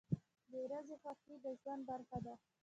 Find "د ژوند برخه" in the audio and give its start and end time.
1.43-2.17